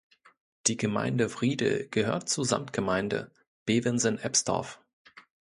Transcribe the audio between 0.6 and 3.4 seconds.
Die Gemeinde Wriedel gehört zur Samtgemeinde